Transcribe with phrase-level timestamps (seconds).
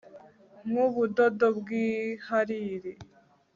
[0.69, 2.93] nk'ubudodo bw'ihariri